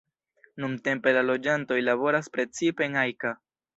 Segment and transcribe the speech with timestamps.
[0.63, 3.37] Nuntempe la loĝantoj laboras precipe en Ajka.